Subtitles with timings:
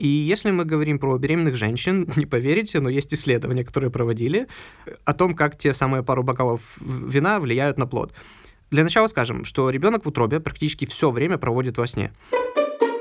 [0.00, 4.48] И если мы говорим про беременных женщин, не поверите, но есть исследования, которые проводили
[5.04, 8.14] о том, как те самые пару бокалов вина влияют на плод.
[8.70, 12.12] Для начала скажем, что ребенок в утробе практически все время проводит во сне.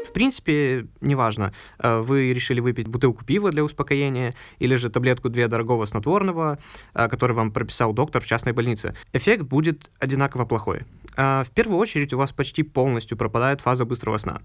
[0.05, 5.47] В принципе, неважно, э, вы решили выпить бутылку пива для успокоения или же таблетку две
[5.47, 6.57] дорогого снотворного,
[6.95, 8.95] э, который вам прописал доктор в частной больнице.
[9.13, 10.79] Эффект будет одинаково плохой.
[11.15, 14.41] Э, в первую очередь у вас почти полностью пропадает фаза быстрого сна.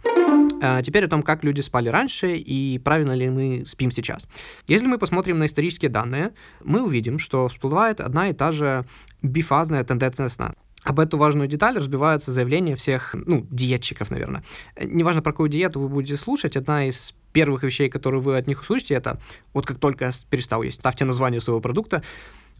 [0.82, 4.26] Теперь о том, как люди спали раньше и правильно ли мы спим сейчас.
[4.66, 8.86] Если мы посмотрим на исторические данные, мы увидим, что всплывает одна и та же
[9.22, 10.54] бифазная тенденция сна.
[10.84, 14.44] Об эту важную деталь разбиваются заявления всех, ну, диетчиков, наверное.
[14.82, 18.60] Неважно, про какую диету вы будете слушать, одна из первых вещей, которые вы от них
[18.60, 19.18] услышите, это
[19.54, 22.02] вот как только я перестал есть, ставьте название своего продукта,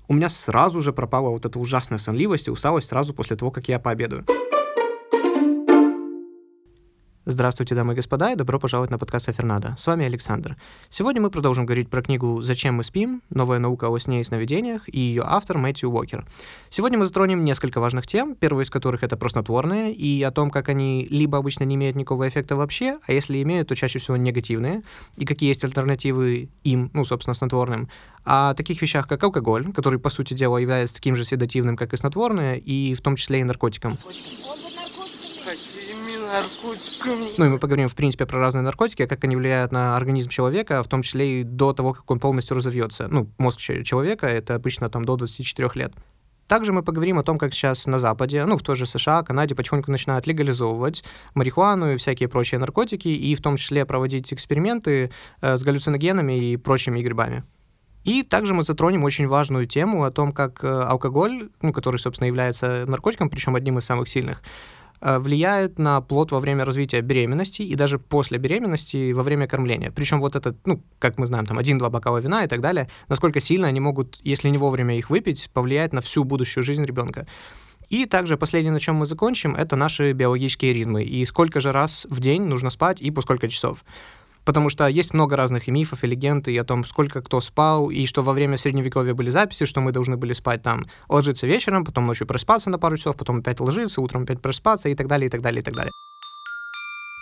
[0.08, 3.68] у меня сразу же пропала вот эта ужасная сонливость и усталость сразу после того, как
[3.68, 4.24] я пообедаю.
[7.26, 9.74] Здравствуйте, дамы и господа, и добро пожаловать на подкаст Фернадо.
[9.78, 10.58] С вами Александр.
[10.90, 13.22] Сегодня мы продолжим говорить про книгу «Зачем мы спим?
[13.30, 16.26] Новая наука о сне и сновидениях» и ее автор Мэтью Уокер.
[16.68, 20.68] Сегодня мы затронем несколько важных тем, первая из которых это проснотворные, и о том, как
[20.68, 24.82] они либо обычно не имеют никакого эффекта вообще, а если имеют, то чаще всего негативные,
[25.16, 27.88] и какие есть альтернативы им, ну, собственно, снотворным,
[28.26, 31.96] о таких вещах, как алкоголь, который, по сути дела, является таким же седативным, как и
[31.96, 33.98] снотворные, и в том числе и наркотиком
[36.26, 37.30] наркотиками.
[37.36, 40.82] Ну и мы поговорим, в принципе, про разные наркотики, как они влияют на организм человека,
[40.82, 43.08] в том числе и до того, как он полностью разовьется.
[43.08, 45.92] Ну, мозг человека— это обычно там до 24 лет.
[46.46, 49.54] Также мы поговорим о том, как сейчас на Западе, ну, в той же США, Канаде
[49.54, 51.02] потихоньку начинают легализовывать
[51.34, 56.56] марихуану и всякие прочие наркотики, и в том числе проводить эксперименты э, с галлюциногенами и
[56.58, 57.44] прочими грибами.
[58.04, 62.26] И также мы затронем очень важную тему о том, как э, алкоголь, ну, который, собственно,
[62.26, 64.42] является наркотиком, причем одним из самых сильных,
[65.04, 69.90] влияет на плод во время развития беременности и даже после беременности во время кормления.
[69.90, 73.40] Причем вот этот, ну, как мы знаем, там один-два бокала вина и так далее, насколько
[73.40, 77.26] сильно они могут, если не вовремя их выпить, повлиять на всю будущую жизнь ребенка.
[77.90, 82.06] И также последнее, на чем мы закончим, это наши биологические ритмы и сколько же раз
[82.08, 83.84] в день нужно спать и по сколько часов
[84.44, 87.90] потому что есть много разных и мифов, и легенд, и о том, сколько кто спал,
[87.90, 91.84] и что во время Средневековья были записи, что мы должны были спать там, ложиться вечером,
[91.84, 95.28] потом ночью проспаться на пару часов, потом опять ложиться, утром опять проспаться, и так далее,
[95.28, 95.92] и так далее, и так далее.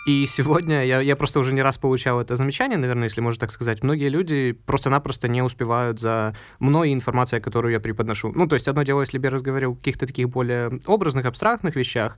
[0.05, 3.51] И сегодня я, я просто уже не раз получал это замечание, наверное, если можно так
[3.51, 3.83] сказать.
[3.83, 8.33] Многие люди просто-напросто не успевают за мной информацией, которую я преподношу.
[8.35, 11.77] Ну, то есть одно дело, если бы я разговаривал о каких-то таких более образных, абстрактных
[11.77, 12.17] вещах,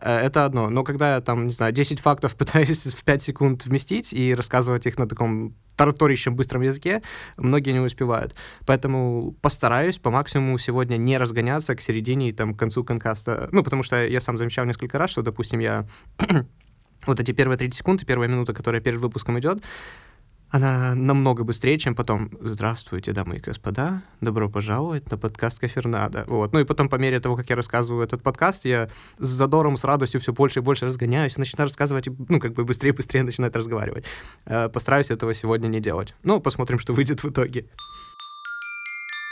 [0.00, 0.70] э, это одно.
[0.70, 4.86] Но когда я там, не знаю, 10 фактов пытаюсь в 5 секунд вместить и рассказывать
[4.86, 7.02] их на таком тараторящем быстром языке,
[7.36, 8.34] многие не успевают.
[8.64, 13.50] Поэтому постараюсь по максимуму сегодня не разгоняться к середине и там к концу конкаста.
[13.52, 15.86] Ну, потому что я сам замечал несколько раз, что, допустим, я
[17.06, 19.62] вот эти первые 30 секунд и первая минута, которая перед выпуском идет,
[20.48, 26.24] она намного быстрее, чем потом «Здравствуйте, дамы и господа, добро пожаловать на подкаст Кафернада».
[26.28, 26.52] Вот.
[26.52, 29.84] Ну и потом, по мере того, как я рассказываю этот подкаст, я с задором, с
[29.84, 33.56] радостью все больше и больше разгоняюсь, начинаю рассказывать, ну, как бы быстрее и быстрее начинать
[33.56, 34.04] разговаривать.
[34.44, 36.14] Э, постараюсь этого сегодня не делать.
[36.22, 37.66] Ну, посмотрим, что выйдет в итоге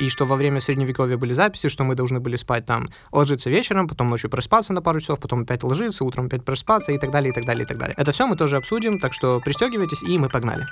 [0.00, 3.88] и что во время Средневековья были записи, что мы должны были спать там, ложиться вечером,
[3.88, 7.30] потом ночью проспаться на пару часов, потом опять ложиться, утром опять проспаться и так далее,
[7.30, 7.94] и так далее, и так далее.
[7.96, 10.64] Это все мы тоже обсудим, так что пристегивайтесь, и мы погнали.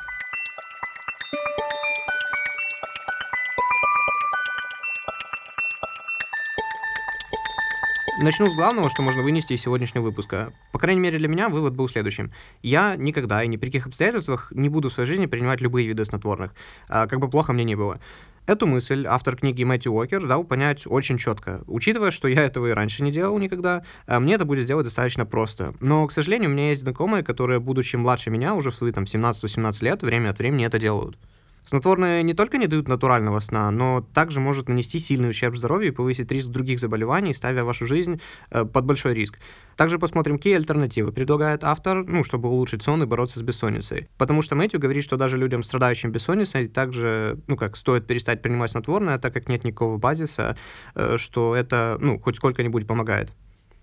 [8.23, 10.53] Начну с главного, что можно вынести из сегодняшнего выпуска.
[10.71, 12.31] По крайней мере, для меня вывод был следующим.
[12.63, 16.05] Я никогда и ни при каких обстоятельствах не буду в своей жизни принимать любые виды
[16.05, 16.55] снотворных,
[16.89, 17.99] а, как бы плохо мне не было.
[18.47, 21.65] Эту мысль автор книги Мэтью Уокер дал понять очень четко.
[21.67, 25.27] Учитывая, что я этого и раньше не делал никогда, э, мне это будет сделать достаточно
[25.27, 25.75] просто.
[25.81, 29.03] Но, к сожалению, у меня есть знакомые, которые, будучи младше меня, уже в свои там
[29.03, 31.19] 17-18 лет, время от времени это делают.
[31.67, 35.95] Снотворные не только не дают натурального сна, но также может нанести сильный ущерб здоровью и
[35.95, 39.39] повысить риск других заболеваний, ставя вашу жизнь э, под большой риск.
[39.77, 44.09] Также посмотрим, какие альтернативы предлагает автор, ну, чтобы улучшить сон и бороться с бессонницей.
[44.19, 48.73] Потому что Мэтью говорит, что даже людям, страдающим бессонницей, также, ну, как, стоит перестать принимать
[48.73, 50.57] снотворное, так как нет никакого базиса,
[50.95, 53.31] э, что это, ну, хоть сколько-нибудь помогает.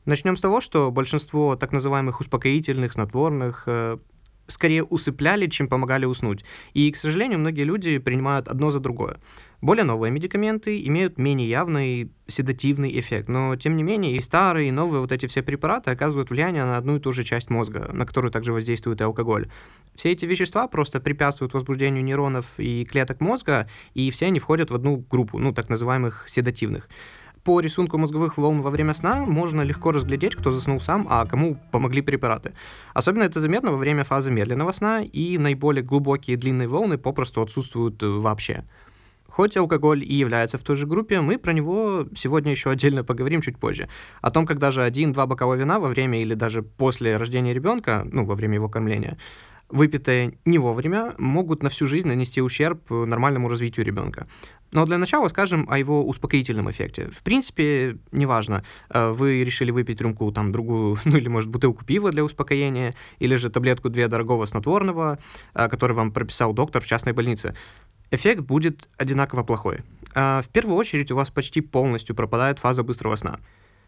[0.05, 3.97] Начнем с того, что большинство так называемых успокоительных, снотворных э,
[4.49, 6.43] скорее усыпляли, чем помогали уснуть.
[6.73, 9.17] И, к сожалению, многие люди принимают одно за другое.
[9.61, 14.71] Более новые медикаменты имеют менее явный седативный эффект, но тем не менее и старые, и
[14.71, 18.05] новые вот эти все препараты оказывают влияние на одну и ту же часть мозга, на
[18.05, 19.49] которую также воздействует и алкоголь.
[19.95, 24.75] Все эти вещества просто препятствуют возбуждению нейронов и клеток мозга, и все они входят в
[24.75, 26.87] одну группу, ну, так называемых седативных.
[27.43, 31.57] По рисунку мозговых волн во время сна можно легко разглядеть, кто заснул сам, а кому
[31.71, 32.53] помогли препараты.
[32.93, 38.03] Особенно это заметно во время фазы медленного сна, и наиболее глубокие длинные волны попросту отсутствуют
[38.03, 38.63] вообще.
[39.27, 43.41] Хоть алкоголь и является в той же группе, мы про него сегодня еще отдельно поговорим
[43.41, 43.87] чуть позже.
[44.21, 48.25] О том, как даже один-два бокала вина во время или даже после рождения ребенка, ну,
[48.25, 49.17] во время его кормления,
[49.69, 54.27] выпитые не вовремя, могут на всю жизнь нанести ущерб нормальному развитию ребенка.
[54.71, 57.09] Но для начала скажем о его успокоительном эффекте.
[57.11, 62.11] В принципе, неважно, э, вы решили выпить рюмку, там, другую, ну или, может, бутылку пива
[62.11, 65.17] для успокоения, или же таблетку две дорогого снотворного,
[65.55, 67.55] э, который вам прописал доктор в частной больнице
[68.11, 69.79] эффект будет одинаково плохой.
[70.15, 73.39] А в первую очередь у вас почти полностью пропадает фаза быстрого сна.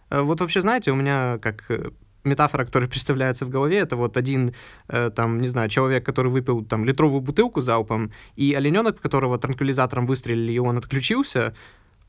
[0.09, 1.89] Э, вот вообще, знаете, у меня как э,
[2.23, 4.53] метафора, которая представляется в голове, это вот один,
[4.88, 10.06] э, там, не знаю, человек, который выпил там литровую бутылку залпом, и олененок, которого транквилизатором
[10.06, 11.56] выстрелили, и он отключился,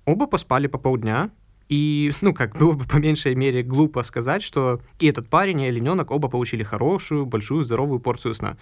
[0.05, 1.31] оба поспали по полдня,
[1.69, 5.67] и, ну, как было бы по меньшей мере глупо сказать, что и этот парень, и
[5.67, 8.57] олененок оба получили хорошую, большую, здоровую порцию сна.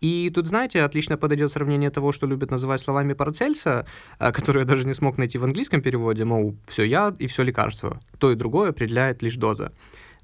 [0.00, 3.86] И тут, знаете, отлично подойдет сравнение того, что любят называть словами Парацельса,
[4.18, 7.42] а, которое я даже не смог найти в английском переводе, мол, все яд и все
[7.42, 8.00] лекарство.
[8.18, 9.72] То и другое определяет лишь доза.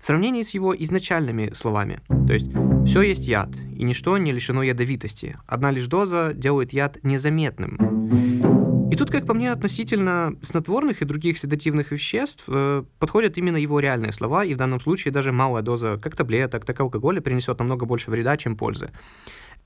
[0.05, 2.03] В сравнении с его изначальными словами.
[2.27, 2.49] То есть,
[2.85, 5.39] все есть яд, и ничто не лишено ядовитости.
[5.47, 8.91] Одна лишь доза делает яд незаметным.
[8.93, 13.81] И тут, как по мне, относительно снотворных и других седативных веществ э, подходят именно его
[13.81, 17.59] реальные слова, и в данном случае даже малая доза как таблеток, так и алкоголя принесет
[17.59, 18.91] намного больше вреда, чем пользы.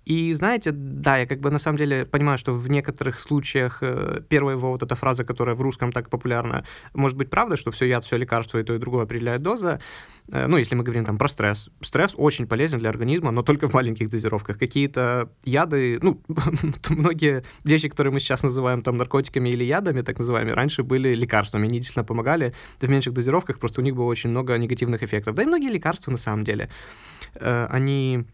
[0.08, 4.22] И знаете, да, я как бы на самом деле понимаю, что в некоторых случаях э,
[4.26, 6.64] первая его вот эта фраза, которая в русском так популярна,
[6.94, 9.80] может быть правда, что все яд, все лекарство и то и другое определяет доза.
[10.32, 11.68] Э, ну, если мы говорим там про стресс.
[11.82, 14.58] Стресс очень полезен для организма, но только в маленьких дозировках.
[14.58, 16.22] Какие-то яды, ну,
[16.88, 21.66] многие вещи, которые мы сейчас называем там наркотиками или ядами, так называемыми, раньше были лекарствами,
[21.66, 25.34] они действительно помогали в меньших дозировках, просто у них было очень много негативных эффектов.
[25.34, 26.70] Да и многие лекарства на самом деле,
[27.34, 28.24] э, они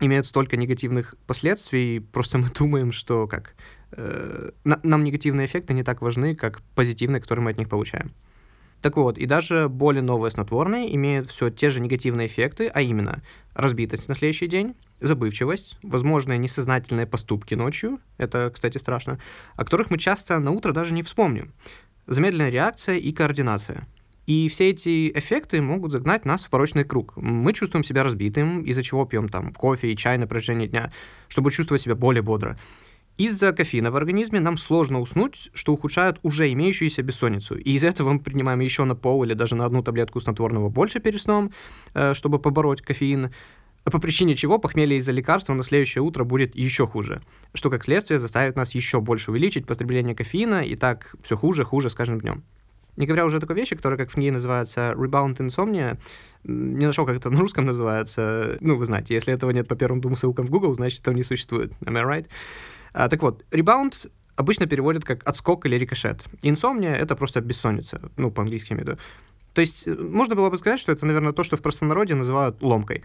[0.00, 3.54] имеют столько негативных последствий, просто мы думаем, что как
[3.92, 8.12] э, нам негативные эффекты не так важны, как позитивные, которые мы от них получаем.
[8.82, 13.22] Так вот, и даже более новые снотворные имеют все те же негативные эффекты, а именно
[13.52, 19.18] разбитость на следующий день, забывчивость, возможные несознательные поступки ночью, это, кстати, страшно,
[19.56, 21.52] о которых мы часто на утро даже не вспомним,
[22.06, 23.86] замедленная реакция и координация–
[24.26, 27.16] и все эти эффекты могут загнать нас в порочный круг.
[27.16, 30.92] Мы чувствуем себя разбитым, из-за чего пьем там кофе и чай на протяжении дня,
[31.28, 32.58] чтобы чувствовать себя более бодро.
[33.16, 37.56] Из-за кофеина в организме нам сложно уснуть, что ухудшает уже имеющуюся бессонницу.
[37.56, 41.00] И из-за этого мы принимаем еще на пол или даже на одну таблетку снотворного больше
[41.00, 41.52] перед сном,
[41.94, 43.30] э, чтобы побороть кофеин
[43.84, 47.22] по причине чего похмелье из-за лекарства на следующее утро будет еще хуже,
[47.54, 51.90] что как следствие заставит нас еще больше увеличить потребление кофеина, и так все хуже, хуже
[51.90, 52.44] с каждым днем.
[53.00, 55.98] Не говоря уже о такой вещи, которая, как в книге называется rebound insomnia,
[56.44, 58.58] не нашел, как это на русском называется.
[58.60, 61.22] Ну, вы знаете, если этого нет по первым двум ссылкам в Google, значит, этого не
[61.22, 61.72] существует.
[61.80, 62.26] Am I right?
[62.92, 66.24] А, так вот, rebound обычно переводят как отскок или рикошет.
[66.42, 68.98] Инсомния— это просто бессонница, ну, по-английски имею в виду.
[69.54, 72.62] То есть э, можно было бы сказать, что это, наверное, то, что в простонародье называют
[72.62, 73.02] ломкой.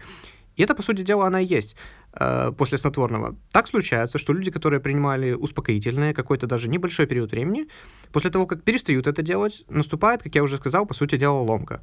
[0.56, 1.76] И это, по сути дела, она и есть
[2.18, 3.36] э, после снотворного.
[3.52, 7.68] Так случается, что люди, которые принимали успокоительные какой-то даже небольшой период времени,
[8.12, 11.80] после того, как перестают это делать, наступает, как я уже сказал, по сути дела, ломка.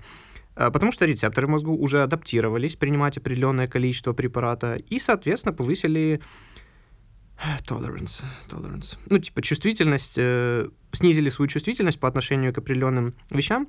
[0.56, 6.22] Э, потому что рецепторы в мозгу уже адаптировались принимать определенное количество препарата и, соответственно, повысили
[7.68, 8.98] tolerance, tolerance.
[9.10, 13.68] Ну, типа чувствительность, э, снизили свою чувствительность по отношению к определенным вещам,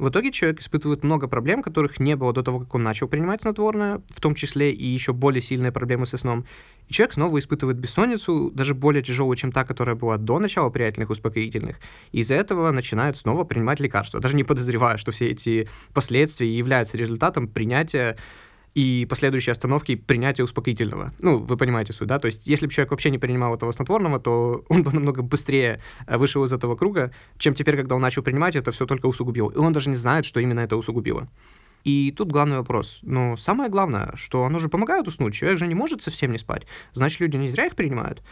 [0.00, 3.42] в итоге человек испытывает много проблем, которых не было до того, как он начал принимать
[3.42, 6.46] снотворное, в том числе и еще более сильные проблемы со сном.
[6.88, 11.10] И человек снова испытывает бессонницу, даже более тяжелую, чем та, которая была до начала приятельных
[11.10, 11.78] успокоительных.
[12.12, 16.96] И из-за этого начинает снова принимать лекарства, даже не подозревая, что все эти последствия являются
[16.96, 18.16] результатом принятия
[18.74, 21.12] и последующей остановки принятия успокоительного.
[21.18, 22.18] Ну, вы понимаете суть, да?
[22.18, 25.80] То есть, если бы человек вообще не принимал этого снотворного, то он бы намного быстрее
[26.06, 29.50] э, вышел из этого круга, чем теперь, когда он начал принимать, это все только усугубило.
[29.50, 31.28] И он даже не знает, что именно это усугубило.
[31.84, 32.98] И тут главный вопрос.
[33.02, 35.34] Но самое главное, что оно же помогает уснуть.
[35.34, 36.66] Человек же не может совсем не спать.
[36.92, 38.22] Значит, люди не зря их принимают.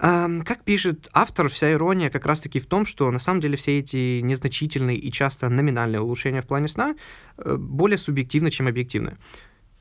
[0.00, 4.20] Как пишет автор, вся ирония как раз-таки в том, что на самом деле все эти
[4.20, 6.96] незначительные и часто номинальные улучшения в плане сна
[7.36, 9.18] э, более субъективны, чем объективны.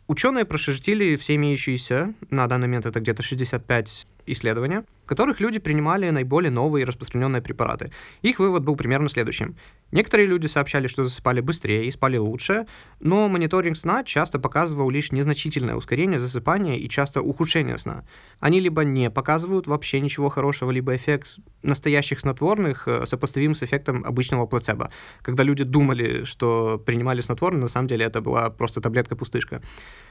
[0.07, 6.09] Ученые прошерстили все имеющиеся, на данный момент это где-то 65 исследования, в которых люди принимали
[6.09, 7.91] наиболее новые и распространенные препараты.
[8.21, 9.55] Их вывод был примерно следующим.
[9.91, 12.67] Некоторые люди сообщали, что засыпали быстрее и спали лучше,
[12.99, 18.05] но мониторинг сна часто показывал лишь незначительное ускорение засыпания и часто ухудшение сна.
[18.39, 24.03] Они либо не показывают вообще ничего хорошего, либо эффект настоящих снотворных э, сопоставим с эффектом
[24.05, 24.91] обычного плацебо,
[25.23, 29.61] когда люди думали, что принимали снотворное, на самом деле это была просто таблетка-пустышка.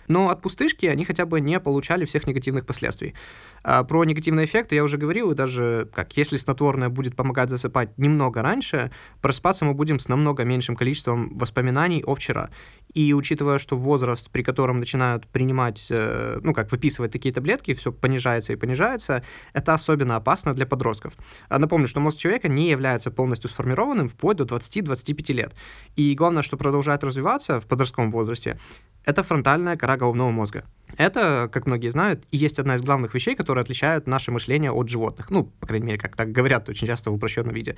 [0.09, 3.15] Но от пустышки они хотя бы не получали всех негативных последствий.
[3.63, 7.97] А про негативные эффекты я уже говорил, и даже как если снотворное будет помогать засыпать
[7.99, 12.51] немного раньше, просыпаться мы будем с намного меньшим количеством воспоминаний о вчера.
[12.99, 17.93] И учитывая, что возраст, при котором начинают принимать, э, ну как выписывать такие таблетки, все
[17.93, 21.13] понижается и понижается, это особенно опасно для подростков.
[21.49, 25.55] А напомню, что мозг человека не является полностью сформированным вплоть до 20-25 лет.
[25.95, 28.59] И главное, что продолжает развиваться в подростковом возрасте,
[29.05, 30.65] это фронтальная кора головного мозга.
[30.97, 34.89] Это, как многие знают, и есть одна из главных вещей, которые отличают наше мышление от
[34.89, 35.31] животных.
[35.31, 37.77] Ну, по крайней мере, как так говорят очень часто в упрощенном виде.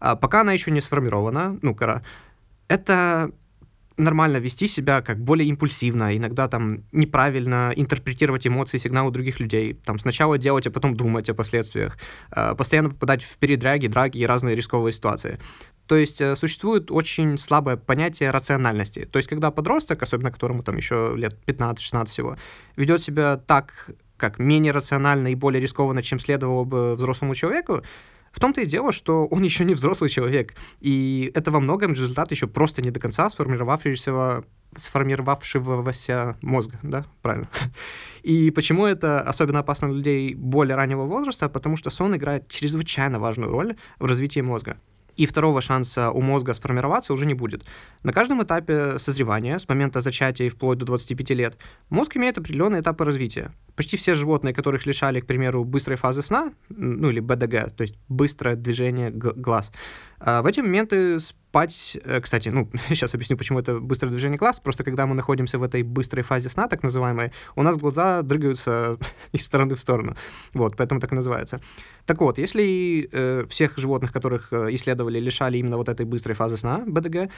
[0.00, 2.02] А пока она еще не сформирована, ну, кора,
[2.68, 3.32] это
[4.00, 9.98] нормально вести себя как более импульсивно, иногда там неправильно интерпретировать эмоции, сигналы других людей, там
[9.98, 11.98] сначала делать, а потом думать о последствиях,
[12.34, 15.38] э, постоянно попадать в передряги, драги и разные рисковые ситуации.
[15.86, 19.04] То есть э, существует очень слабое понятие рациональности.
[19.04, 22.36] То есть когда подросток, особенно которому там еще лет 15-16 всего,
[22.76, 27.82] ведет себя так, как менее рационально и более рискованно, чем следовало бы взрослому человеку,
[28.30, 32.30] в том-то и дело, что он еще не взрослый человек, и это во многом результат
[32.30, 34.44] еще просто не до конца сформировавшегося
[34.76, 37.48] сформировавшегося мозга, да, правильно.
[38.22, 41.48] И почему это особенно опасно для людей более раннего возраста?
[41.48, 44.76] Потому что сон играет чрезвычайно важную роль в развитии мозга
[45.16, 47.64] и второго шанса у мозга сформироваться уже не будет.
[48.02, 52.82] На каждом этапе созревания, с момента зачатия и вплоть до 25 лет, мозг имеет определенные
[52.82, 53.52] этапы развития.
[53.76, 57.96] Почти все животные, которых лишали, к примеру, быстрой фазы сна, ну или БДГ, то есть
[58.08, 59.72] быстрое движение глаз,
[60.18, 61.18] а в эти моменты
[61.50, 65.58] спать, э, кстати, ну, сейчас объясню, почему это быстрое движение глаз, просто когда мы находимся
[65.58, 68.98] в этой быстрой фазе сна, так называемой, у нас глаза дрыгаются
[69.32, 70.14] из стороны в сторону,
[70.54, 71.60] вот, поэтому так и называется.
[72.06, 76.56] Так вот, если э, всех животных, которых э, исследовали, лишали именно вот этой быстрой фазы
[76.56, 77.30] сна, БДГ,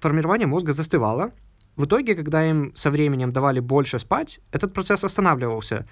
[0.00, 1.30] формирование мозга застывало,
[1.76, 5.86] в итоге, когда им со временем давали больше спать, этот процесс останавливался,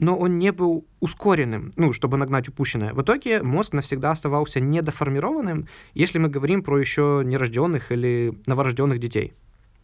[0.00, 2.92] но он не был ускоренным, ну, чтобы нагнать упущенное.
[2.94, 9.34] В итоге мозг навсегда оставался недоформированным, если мы говорим про еще нерожденных или новорожденных детей.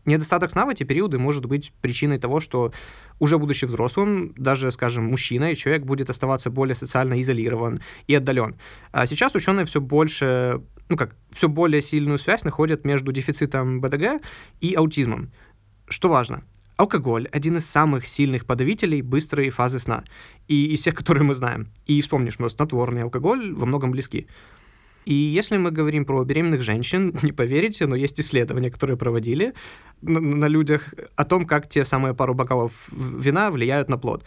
[0.06, 2.73] Недостаток сна в эти периоды может быть причиной того, что
[3.18, 8.54] уже будучи взрослым, даже, скажем, мужчиной, человек будет оставаться более социально изолирован и отдален.
[8.92, 14.23] А сейчас ученые все больше, ну как, все более сильную связь находят между дефицитом БДГ
[14.61, 15.32] и аутизмом.
[15.88, 16.44] Что важно,
[16.76, 20.04] Алкоголь– один из самых сильных подавителей быстрой фазы сна.
[20.47, 21.68] И из тех, которые мы знаем.
[21.87, 24.26] И вспомнишь, что снотворный алкоголь во многом близки.
[25.06, 29.54] И если мы говорим про беременных женщин, не поверите, но есть исследования, которые проводили
[30.02, 34.25] на, на людях о том, как те самые пару бокалов вина влияют на плод.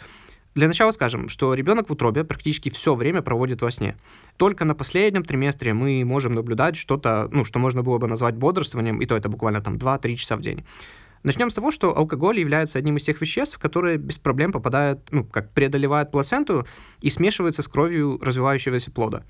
[0.56, 3.96] Для начала скажем, что ребенок в утробе практически все время проводит во сне.
[4.38, 9.00] Только на последнем триместре мы можем наблюдать что-то, ну, что можно было бы назвать бодрствованием,
[9.00, 10.66] и то это буквально там 2-3 часа в день.
[11.24, 15.26] Начнем с того, что алкоголь является одним из тех веществ, которые без проблем попадают, ну,
[15.26, 16.66] как преодолевают плаценту
[17.02, 19.24] и смешиваются с кровью развивающегося плода.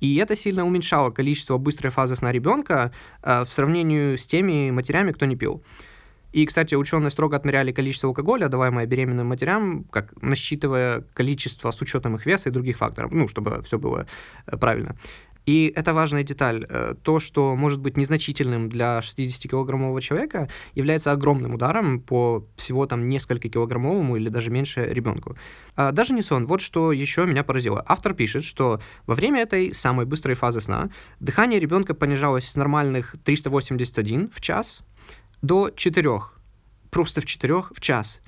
[0.00, 2.90] И это сильно уменьшало количество быстрой фазы сна ребенка
[3.22, 5.62] э, в сравнении с теми матерями, кто не пил.
[6.32, 12.14] И, кстати, ученые строго отмеряли количество алкоголя, даваемое беременным матерям, как насчитывая количество с учетом
[12.14, 14.06] их веса и других факторов, ну, чтобы все было
[14.46, 14.96] э, правильно.
[15.46, 16.66] И это важная деталь.
[16.68, 23.08] Э, то, что может быть незначительным для 60-килограммового человека, является огромным ударом по всего там
[23.08, 25.36] несколько килограммовому или даже меньше ребенку.
[25.76, 26.46] А даже не сон.
[26.46, 27.82] Вот что еще меня поразило.
[27.86, 33.16] Автор пишет, что во время этой самой быстрой фазы сна дыхание ребенка понижалось с нормальных
[33.24, 34.82] 381 в час
[35.42, 36.10] до 4.
[36.90, 38.20] Просто в 4 в час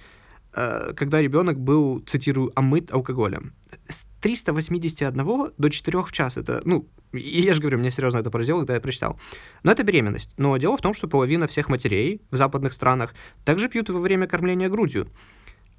[0.52, 3.54] когда ребенок был, цитирую, омыт алкоголем.
[3.88, 6.36] С 381 до 4 в час.
[6.36, 9.18] Это, ну, я же говорю, меня серьезно это поразило, когда я прочитал.
[9.62, 10.30] Но это беременность.
[10.36, 14.26] Но дело в том, что половина всех матерей в западных странах также пьют во время
[14.26, 15.08] кормления грудью.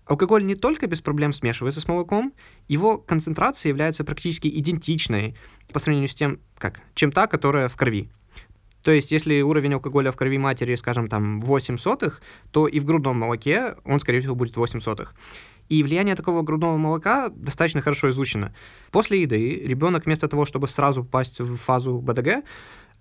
[0.06, 2.34] Алкоголь не только без проблем смешивается с молоком,
[2.68, 5.36] его концентрация является практически идентичной
[5.72, 8.10] по сравнению с тем, как, чем та, которая в крови.
[8.84, 12.22] То есть, если уровень алкоголя в крови матери, скажем, там 8 сотых,
[12.52, 15.16] то и в грудном молоке он, скорее всего, будет 8 сотых.
[15.70, 18.54] И влияние такого грудного молока достаточно хорошо изучено.
[18.92, 22.44] После еды ребенок вместо того, чтобы сразу попасть в фазу БДГ,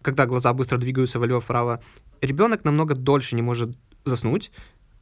[0.03, 1.83] когда глаза быстро двигаются влево-вправо,
[2.21, 4.53] ребенок намного дольше не может заснуть,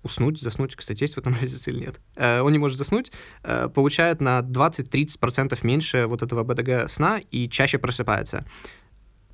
[0.02, 3.68] уснуть, заснуть, кстати, есть в этом разница или нет, э, он не может заснуть, э,
[3.68, 8.46] получает на 20-30% меньше вот этого БДГ сна и чаще просыпается.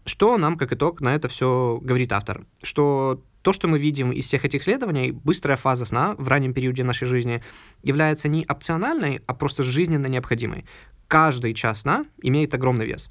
[0.07, 2.47] Что нам, как итог, на это все говорит автор?
[2.63, 6.85] Что то, что мы видим из всех этих исследований, быстрая фаза сна в раннем периоде
[6.85, 7.43] нашей жизни
[7.83, 10.65] является не опциональной, а просто жизненно необходимой.
[11.09, 13.11] Каждый час сна имеет огромный вес.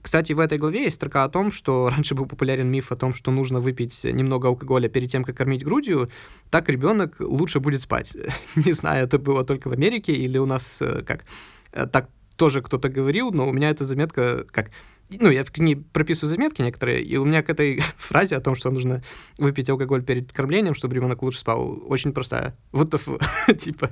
[0.00, 3.14] Кстати, в этой главе есть строка о том, что раньше был популярен миф о том,
[3.14, 6.10] что нужно выпить немного алкоголя перед тем, как кормить грудью,
[6.50, 8.16] так ребенок лучше будет спать.
[8.56, 11.24] Не знаю, это было только в Америке или у нас э, как
[11.70, 14.70] э, так тоже кто-то говорил, но у меня эта заметка как
[15.10, 18.56] ну, я в книге прописываю заметки некоторые, и у меня к этой фразе о том,
[18.56, 19.02] что нужно
[19.38, 22.56] выпить алкоголь перед кормлением, чтобы ребенок лучше спал, очень простая.
[22.72, 22.90] Вот
[23.58, 23.90] типа.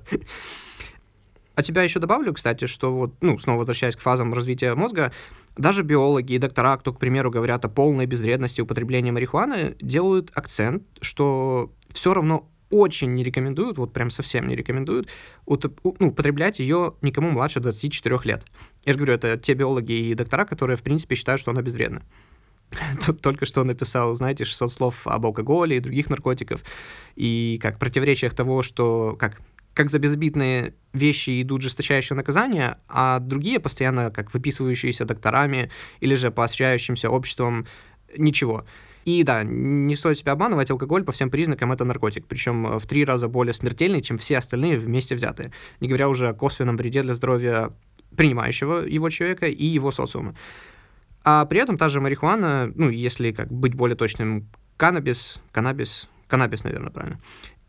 [1.56, 5.12] А тебя еще добавлю, кстати, что вот, ну, снова возвращаясь к фазам развития мозга,
[5.56, 10.84] даже биологи и доктора, кто, к примеру, говорят о полной безвредности употребления марихуаны, делают акцент,
[11.02, 15.08] что все равно очень не рекомендуют, вот прям совсем не рекомендуют,
[15.46, 18.44] ну, употреблять ее никому младше 24 лет.
[18.84, 22.02] Я же говорю, это те биологи и доктора, которые, в принципе, считают, что она безвредна.
[23.06, 26.62] Тут только что написал, знаете, 600 слов об алкоголе и других наркотиков,
[27.16, 29.40] и как противоречиях того, что как
[29.72, 36.30] как за безобидные вещи идут жесточайшие наказания, а другие постоянно как выписывающиеся докторами или же
[36.30, 37.66] поощряющимся обществом
[38.18, 38.66] ничего.
[39.04, 43.04] И да, не стоит себя обманывать, алкоголь по всем признакам это наркотик, причем в три
[43.04, 45.52] раза более смертельный, чем все остальные вместе взятые.
[45.80, 47.70] Не говоря уже о косвенном вреде для здоровья
[48.16, 50.34] принимающего его человека и его социума.
[51.22, 56.64] А при этом та же марихуана, ну, если как быть более точным, каннабис, каннабис, каннабис,
[56.64, 57.20] наверное, правильно,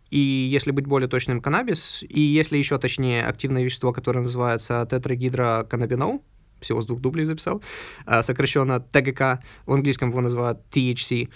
[0.10, 6.24] и если быть более точным, каннабис, и если еще точнее активное вещество, которое называется тетрагидроканнабинол,
[6.62, 7.62] всего с двух дублей записал,
[8.06, 11.30] а, сокращенно ТГК, в английском его называют THC,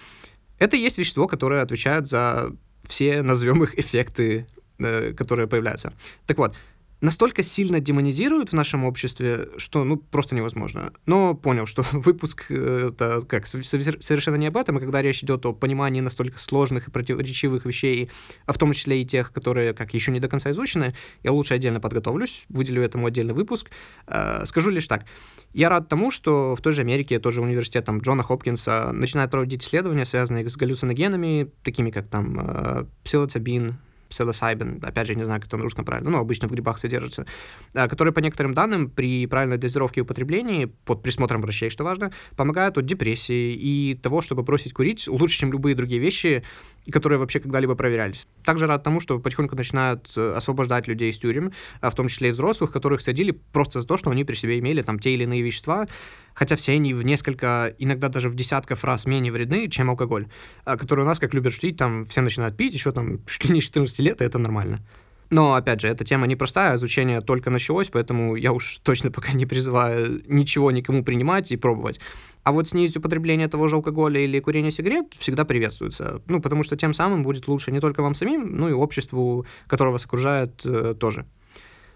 [0.59, 2.51] это есть вещество, которое отвечает за
[2.83, 4.47] все, назовем их, эффекты,
[4.79, 5.93] э, которые появляются.
[6.27, 6.55] Так вот,
[7.01, 10.93] настолько сильно демонизируют в нашем обществе, что ну просто невозможно.
[11.05, 15.45] Но понял, что выпуск э, это как совершенно не об этом, и когда речь идет
[15.45, 18.09] о понимании настолько сложных и противоречивых вещей,
[18.45, 21.53] а в том числе и тех, которые как еще не до конца изучены, я лучше
[21.53, 23.69] отдельно подготовлюсь, выделю этому отдельный выпуск.
[24.07, 25.05] Э, скажу лишь так.
[25.53, 30.05] Я рад тому, что в той же Америке, тоже университетом Джона Хопкинса начинают проводить исследования,
[30.05, 33.77] связанные с галлюциногенами, такими как там э, псилоцибин,
[34.09, 37.25] псилоцибин, опять же, не знаю, как это на русском правильно, но обычно в грибах содержится,
[37.73, 42.11] а, которые, по некоторым данным, при правильной дозировке и употреблении, под присмотром врачей, что важно,
[42.35, 46.43] помогают от депрессии и того, чтобы бросить курить лучше, чем любые другие вещи,
[46.91, 48.27] которые вообще когда-либо проверялись.
[48.43, 52.29] Также рад тому, что потихоньку начинают э, освобождать людей из тюрем, а в том числе
[52.29, 55.23] и взрослых, которых садили просто за то, что они при себе имели там те или
[55.23, 55.87] иные вещества,
[56.33, 60.27] хотя все они в несколько, иногда даже в десятков раз менее вредны, чем алкоголь,
[60.63, 63.53] а, который у нас, как любят шутить, там все начинают пить, еще там чуть ли
[63.53, 64.81] не 14 лет, и это нормально.
[65.29, 69.45] Но, опять же, эта тема непростая, изучение только началось, поэтому я уж точно пока не
[69.45, 71.99] призываю ничего никому принимать и пробовать.
[72.45, 76.21] А вот снизить употребление того же алкоголя или курения сигарет всегда приветствуется.
[76.27, 79.89] Ну, потому что тем самым будет лучше не только вам самим, но и обществу, которое
[79.89, 81.25] вас окружает, э, тоже.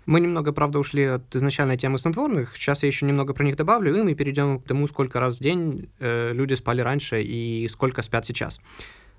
[0.07, 2.55] Мы немного, правда, ушли от изначальной темы снотворных.
[2.55, 5.39] Сейчас я еще немного про них добавлю, и мы перейдем к тому, сколько раз в
[5.39, 8.59] день э, люди спали раньше и сколько спят сейчас.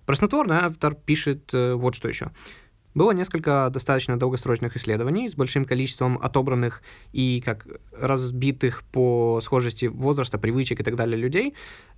[0.06, 2.32] Про снотворное автор пишет э, вот что еще.
[2.94, 10.38] Было несколько достаточно долгосрочных исследований с большим количеством отобранных и как разбитых по схожести возраста,
[10.38, 11.54] привычек и так далее людей.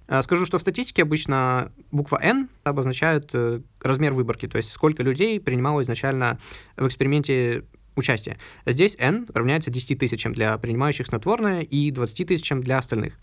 [0.08, 5.02] Э, скажу, что в статистике обычно буква N обозначает э, размер выборки, то есть сколько
[5.02, 6.38] людей принимало изначально
[6.76, 7.64] в эксперименте
[7.96, 8.38] участие.
[8.66, 13.18] Здесь N равняется 10 тысячам для принимающих снотворное и 20 тысячам для остальных.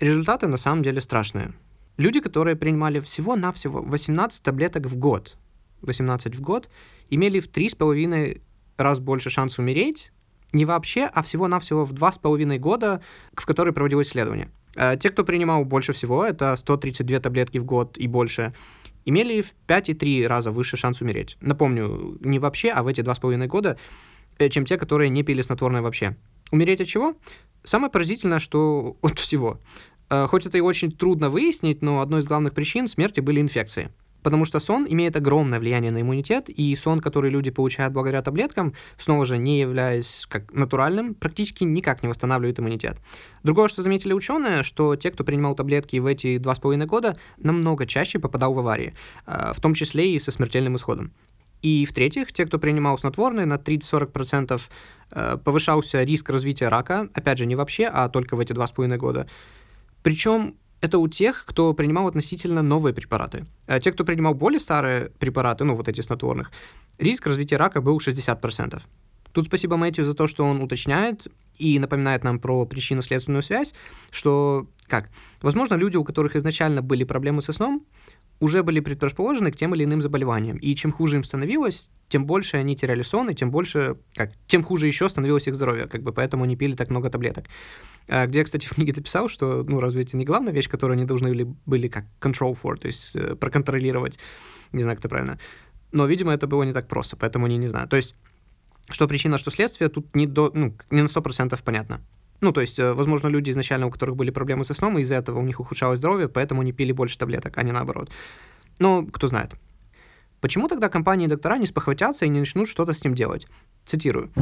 [0.00, 1.52] Результаты на самом деле страшные.
[1.96, 5.36] Люди, которые принимали всего-навсего 18 таблеток в год,
[5.82, 6.68] 18 в год,
[7.10, 8.40] имели в 3,5
[8.76, 10.12] раз больше шанс умереть,
[10.52, 13.02] не вообще, а всего-навсего в 2,5 года,
[13.34, 14.50] в которые проводилось исследование.
[14.76, 18.52] Э, те, кто принимал больше всего, это 132 таблетки в год и больше,
[19.04, 21.36] имели в 5,3 раза выше шанс умереть.
[21.40, 23.78] Напомню, не вообще, а в эти 2,5 года,
[24.38, 26.16] э, чем те, которые не пили снотворное вообще.
[26.50, 27.14] Умереть от чего?
[27.64, 29.60] Самое поразительное, что от всего.
[30.10, 33.90] Э, хоть это и очень трудно выяснить, но одной из главных причин смерти были инфекции.
[34.22, 38.74] Потому что сон имеет огромное влияние на иммунитет, и сон, который люди получают благодаря таблеткам,
[38.96, 42.98] снова же не являясь как натуральным, практически никак не восстанавливает иммунитет.
[43.42, 47.16] Другое, что заметили ученые, что те, кто принимал таблетки в эти два с половиной года,
[47.38, 48.94] намного чаще попадал в аварии,
[49.26, 51.12] э, в том числе и со смертельным исходом.
[51.62, 54.60] И в-третьих, те, кто принимал снотворные, на 30-40%
[55.10, 58.72] э, повышался риск развития рака, опять же, не вообще, а только в эти два с
[58.72, 59.28] половиной года.
[60.02, 63.46] Причем это у тех, кто принимал относительно новые препараты.
[63.66, 66.50] А те, кто принимал более старые препараты, ну вот эти снотворных,
[66.98, 68.82] риск развития рака был 60%.
[69.32, 73.72] Тут спасибо Мэтью за то, что он уточняет и напоминает нам про причинно-следственную связь,
[74.10, 75.08] что, как,
[75.40, 77.86] возможно, люди, у которых изначально были проблемы со сном,
[78.40, 80.56] уже были предрасположены к тем или иным заболеваниям.
[80.58, 84.62] И чем хуже им становилось, тем больше они теряли сон, и тем больше, как, тем
[84.62, 87.46] хуже еще становилось их здоровье, как бы поэтому они пили так много таблеток.
[88.08, 91.04] А, где, кстати, в книге написал, что, ну, разве это не главная вещь, которую они
[91.04, 94.18] должны были, были как control for, то есть э, проконтролировать,
[94.72, 95.38] не знаю, как это правильно.
[95.92, 97.88] Но, видимо, это было не так просто, поэтому они не знаю.
[97.88, 98.14] То есть,
[98.90, 102.00] что причина, что следствие, тут не, до, ну, не на 100% понятно.
[102.42, 105.14] Ну, то есть, э, возможно, люди изначально, у которых были проблемы со сном, и из-за
[105.14, 108.10] этого у них ухудшалось здоровье, поэтому они пили больше таблеток, а не наоборот.
[108.80, 109.54] Но кто знает.
[110.40, 113.46] Почему тогда компании и доктора не спохватятся и не начнут что-то с ним делать?
[113.86, 114.32] Цитирую.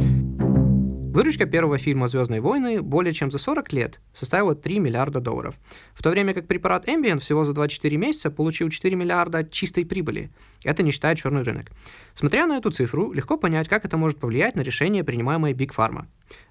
[1.13, 5.57] Выручка первого фильма «Звездные войны» более чем за 40 лет составила 3 миллиарда долларов,
[5.93, 10.31] в то время как препарат Ambien всего за 24 месяца получил 4 миллиарда чистой прибыли.
[10.65, 11.73] Это не считая черный рынок.
[12.15, 16.07] Смотря на эту цифру, легко понять, как это может повлиять на решение, принимаемое Big Pharma.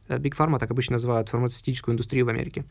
[0.09, 2.65] Э, Big Pharma так обычно называют фармацевтическую индустрию в Америке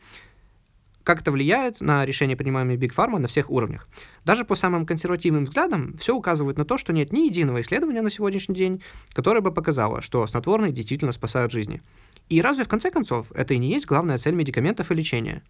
[1.09, 3.87] как это влияет на решение, принимаемые Big Pharma на всех уровнях.
[4.25, 8.11] Даже по самым консервативным взглядам все указывает на то, что нет ни единого исследования на
[8.11, 11.81] сегодняшний день, которое бы показало, что снотворные действительно спасают жизни.
[12.29, 15.41] И разве в конце концов это и не есть главная цель медикаментов и лечения?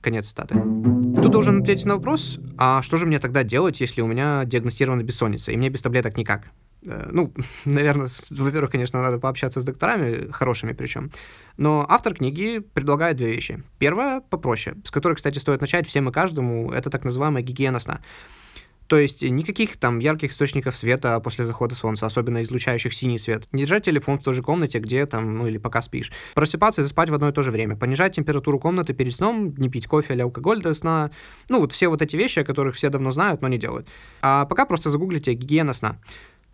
[0.00, 0.56] Конец цитаты.
[0.56, 5.04] Тут должен ответить на вопрос, а что же мне тогда делать, если у меня диагностирована
[5.04, 6.50] бессонница, и мне без таблеток никак?
[6.86, 7.32] Э, ну,
[7.64, 11.10] наверное, во-первых, конечно, надо пообщаться с докторами, хорошими причем.
[11.56, 13.62] Но автор книги предлагает две вещи.
[13.78, 18.00] Первая попроще, с которой, кстати, стоит начать всем и каждому, это так называемая гигиена сна.
[18.86, 23.48] То есть никаких там ярких источников света после захода солнца, особенно излучающих синий свет.
[23.52, 26.12] Не держать телефон в той же комнате, где там, ну или пока спишь.
[26.34, 27.76] Просыпаться и заспать в одно и то же время.
[27.76, 31.10] Понижать температуру комнаты перед сном, не пить кофе или алкоголь до сна.
[31.48, 33.88] Ну вот все вот эти вещи, о которых все давно знают, но не делают.
[34.20, 35.98] А пока просто загуглите гигиена сна.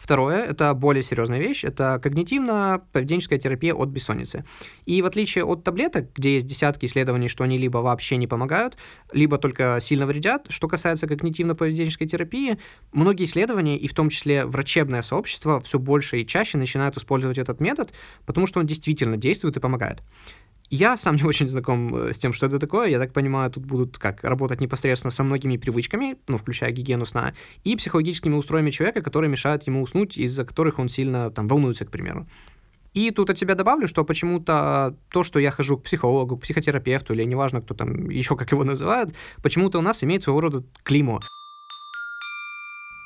[0.00, 4.46] Второе, это более серьезная вещь, это когнитивно-поведенческая терапия от бессонницы.
[4.86, 8.78] И в отличие от таблеток, где есть десятки исследований, что они либо вообще не помогают,
[9.12, 12.56] либо только сильно вредят, что касается когнитивно-поведенческой терапии,
[12.92, 17.60] многие исследования, и в том числе врачебное сообщество, все больше и чаще начинают использовать этот
[17.60, 17.92] метод,
[18.24, 19.98] потому что он действительно действует и помогает.
[20.70, 22.88] Я сам не очень знаком э, с тем, что это такое.
[22.88, 27.34] Я так понимаю, тут будут как работать непосредственно со многими привычками, ну, включая гигиену сна,
[27.64, 31.90] и психологическими устроями человека, которые мешают ему уснуть, из-за которых он сильно там волнуется, к
[31.90, 32.28] примеру.
[32.94, 37.14] И тут от себя добавлю, что почему-то то, что я хожу к психологу, к психотерапевту,
[37.14, 41.20] или неважно, кто там еще как его называют, почему-то у нас имеет своего рода клеймо.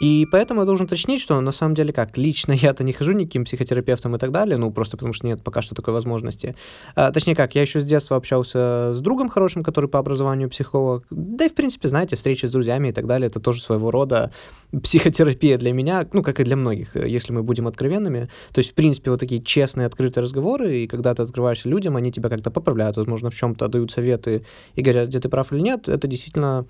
[0.04, 3.46] И поэтому я должен уточнить, что на самом деле как, лично я-то не хожу никаким
[3.46, 6.54] психотерапевтом и так далее, ну, просто потому что нет пока что такой возможности.
[6.94, 11.06] А, точнее как, я еще с детства общался с другом хорошим, который по образованию психолог.
[11.08, 14.30] Да и, в принципе, знаете, встречи с друзьями и так далее, это тоже своего рода
[14.82, 18.28] психотерапия для меня, ну, как и для многих, если мы будем откровенными.
[18.52, 22.12] То есть, в принципе, вот такие честные, открытые разговоры, и когда ты открываешься людям, они
[22.12, 25.88] тебя как-то поправляют, возможно, в чем-то дают советы и говорят, где ты прав или нет,
[25.88, 26.66] это действительно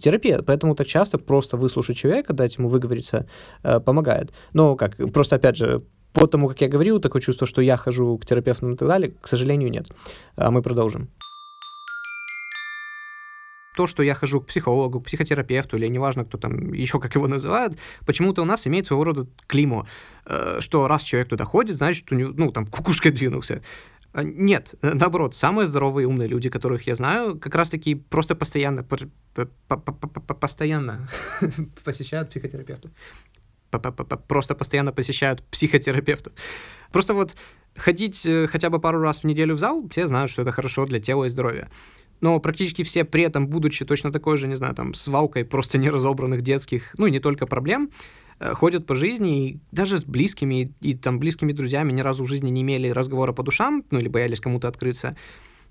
[0.00, 0.42] терапия.
[0.42, 3.26] Поэтому так часто просто выслушать человека, дать ему выговориться,
[3.62, 4.32] э, помогает.
[4.52, 8.18] Но как, просто опять же, по тому, как я говорил, такое чувство, что я хожу
[8.18, 9.88] к терапевтам и так далее, к сожалению, нет.
[10.36, 11.08] А мы продолжим.
[13.76, 17.28] То, что я хожу к психологу, к психотерапевту, или неважно, кто там еще как его
[17.28, 19.86] называют, почему-то у нас имеет своего рода клеймо,
[20.26, 23.62] э, что раз человек туда ходит, значит, у него, ну, там, кукушкой двинулся.
[24.18, 28.34] А, нет, э, наоборот, самые здоровые и умные люди, которых я знаю, как раз-таки просто
[28.34, 28.84] постоянно,
[30.40, 31.08] постоянно
[31.84, 32.90] посещают психотерапевтов.
[34.26, 36.32] Просто постоянно посещают психотерапевтов.
[36.90, 37.36] Просто вот
[37.76, 40.84] ходить э, хотя бы пару раз в неделю в зал, все знают, что это хорошо
[40.86, 41.70] для тела и здоровья.
[42.20, 46.42] Но практически все при этом, будучи точно такой же, не знаю, там, свалкой просто неразобранных
[46.42, 47.90] детских, ну и не только проблем,
[48.40, 52.28] ходят по жизни, и даже с близкими и, и там близкими друзьями ни разу в
[52.28, 55.16] жизни не имели разговора по душам, ну или боялись кому-то открыться,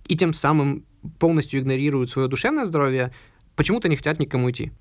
[0.06, 0.86] и тем самым
[1.19, 3.13] полностью игнорируют свое душевное здоровье,
[3.56, 4.71] почему-то не хотят никому идти.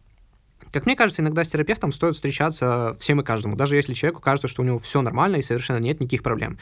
[0.72, 4.48] Как мне кажется, иногда с терапевтом стоит встречаться всем и каждому, даже если человеку кажется,
[4.48, 6.58] что у него все нормально и совершенно нет никаких проблем.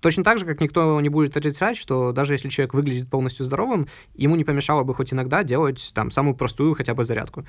[0.00, 3.86] Точно так же, как никто не будет отрицать, что даже если человек выглядит полностью здоровым,
[4.14, 7.46] ему не помешало бы хоть иногда делать там самую простую хотя бы зарядку.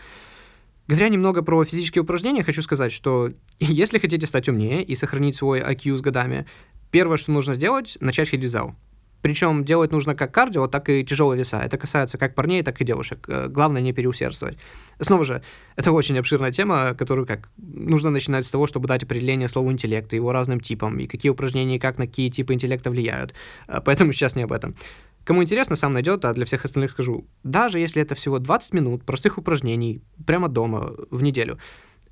[0.87, 5.61] Говоря немного про физические упражнения, хочу сказать, что если хотите стать умнее и сохранить свой
[5.61, 6.45] IQ с годами,
[6.91, 8.75] первое, что нужно сделать, начать ходить в зал.
[9.23, 11.57] Причем делать нужно как кардио, так и тяжелые веса.
[11.57, 13.25] Это касается как парней, так и девушек.
[13.29, 14.57] Э, главное не переусердствовать.
[14.99, 15.41] Снова же,
[15.77, 20.11] это очень обширная тема, которую как нужно начинать с того, чтобы дать определение слову интеллект,
[20.11, 23.33] его разным типам, и какие упражнения и как на какие типы интеллекта влияют.
[23.69, 24.75] Э, поэтому сейчас не об этом.
[25.23, 27.25] Кому интересно, сам найдет, а для всех остальных скажу.
[27.43, 31.59] Даже если это всего 20 минут простых упражнений прямо дома в неделю,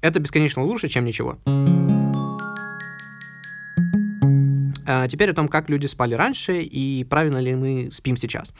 [0.01, 1.37] это бесконечно лучше, чем ничего.
[4.87, 8.53] А теперь о том, как люди спали раньше и правильно ли мы спим сейчас.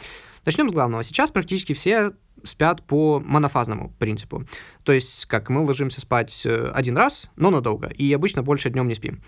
[0.45, 1.03] Начнем с главного.
[1.03, 2.11] Сейчас практически все
[2.43, 4.45] спят по монофазному принципу.
[4.83, 8.87] То есть, как мы ложимся спать э, один раз, но надолго, и обычно больше днем
[8.87, 9.21] не спим.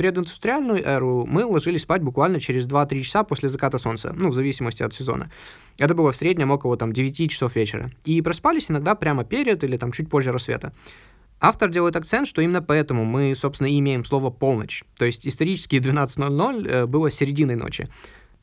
[0.00, 4.82] Прединдустриальную эру мы ложились спать буквально через 2-3 часа после заката солнца, ну, в зависимости
[4.82, 5.30] от сезона.
[5.76, 7.90] Это было в среднем около там 9 часов вечера.
[8.06, 10.72] И проспались иногда прямо перед или там чуть позже рассвета.
[11.38, 14.84] Автор делает акцент, что именно поэтому мы, собственно, имеем слово «полночь».
[14.96, 17.86] То есть исторически 12.00 э, было серединой ночи.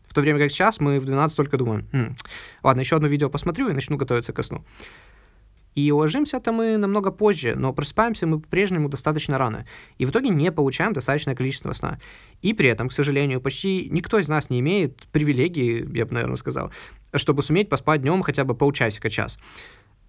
[0.06, 2.16] В то время как сейчас мы в 12 только думаем, хм,
[2.62, 4.64] ладно, еще одно видео посмотрю и начну готовиться ко сну.
[5.78, 9.68] И ложимся-то мы намного позже, но просыпаемся мы по-прежнему достаточно рано.
[10.00, 12.00] И в итоге не получаем достаточное количество сна.
[12.42, 16.36] И при этом, к сожалению, почти никто из нас не имеет привилегии, я бы, наверное,
[16.38, 16.72] сказал,
[17.14, 19.38] чтобы суметь поспать днем хотя бы полчасика-час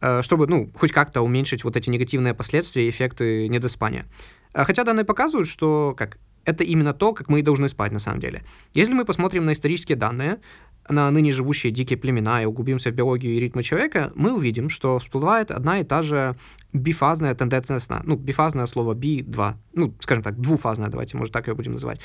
[0.01, 4.07] э, чтобы, ну, хоть как-то уменьшить вот эти негативные последствия и эффекты недоспания.
[4.55, 6.17] Э, хотя данные показывают, что как
[6.49, 8.43] это именно то, как мы и должны спать на самом деле.
[8.73, 10.39] Если мы посмотрим на исторические данные,
[10.89, 14.99] на ныне живущие дикие племена и углубимся в биологию и ритмы человека, мы увидим, что
[14.99, 16.37] всплывает одна и та же
[16.73, 18.03] бифазная тенденция сна.
[18.05, 19.55] Ну, бифазное слово би-2.
[19.75, 22.01] Ну, скажем так, двуфазная, давайте, может, так ее будем называть.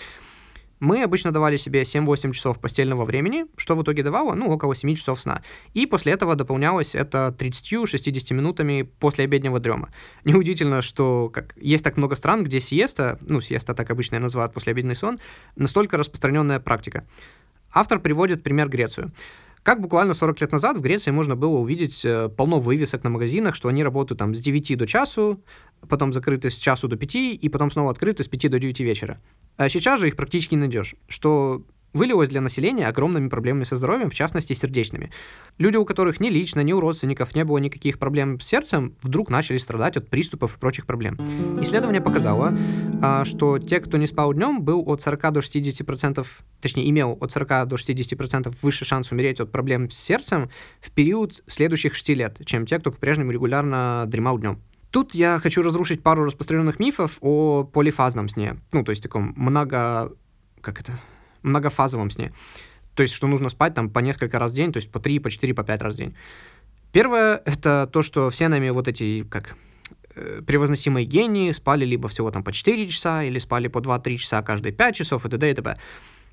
[0.84, 4.96] Мы обычно давали себе 7-8 часов постельного времени, что в итоге давало, ну, около 7
[4.96, 5.42] часов сна.
[5.74, 9.92] И после этого дополнялось это 30-60 минутами после обеднего дрема.
[10.26, 14.54] Неудивительно, что как, есть так много стран, где сиеста, ну, сиеста так обычно и называют
[14.54, 15.20] послеобеденный сон,
[15.56, 17.08] настолько распространенная практика.
[17.74, 19.12] Автор приводит пример Грецию.
[19.64, 23.56] Как буквально 40 лет назад в Греции можно было увидеть э, полно вывесок на магазинах,
[23.56, 25.42] что они работают там с 9 до часу,
[25.88, 29.22] потом закрыты с часу до 5, и потом снова открыты с 5 до 9 вечера.
[29.56, 34.10] А сейчас же их практически не найдешь, что вылилось для населения огромными проблемами со здоровьем,
[34.10, 35.12] в частности сердечными.
[35.58, 39.30] Люди, у которых ни лично, ни у родственников не было никаких проблем с сердцем, вдруг
[39.30, 41.18] начали страдать от приступов и прочих проблем.
[41.62, 42.58] Исследование показало,
[43.02, 46.26] а, что те, кто не спал днем, был от 40 до 60%,
[46.62, 50.50] точнее, имел от 40 до 60% выше шанс умереть от проблем с сердцем
[50.82, 54.60] в период следующих 6 лет, чем те, кто по-прежнему регулярно дремал днем.
[54.94, 58.58] Тут я хочу разрушить пару распространенных мифов о полифазном сне.
[58.72, 60.12] Ну, то есть таком много...
[60.62, 60.94] Как это?
[61.44, 62.34] Многофазовом сне.
[62.96, 65.20] То есть, что нужно спать там по несколько раз в день, то есть по 3,
[65.20, 66.16] по 4, по 5 раз в день.
[66.92, 69.56] Первое— это то, что все нами вот эти, как,
[70.16, 74.42] э, превозносимые гении спали либо всего там по 4 часа, или спали по 2-3 часа
[74.44, 75.50] каждые 5 часов и т.д.
[75.50, 75.78] и т.п.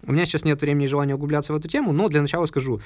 [0.06, 2.80] У меня сейчас нет времени и желания углубляться в эту тему, но для начала скажу,